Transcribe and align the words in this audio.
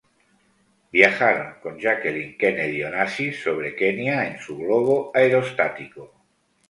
Viajaron 0.91 1.59
con 1.61 1.77
Jacqueline 1.79 2.35
Kennedy 2.35 2.83
Onassis 2.83 3.39
sobre 3.43 3.75
Kenia 3.75 4.25
en 4.25 4.39
su 4.39 4.57
globo 4.57 5.11
aerostático. 5.13 6.25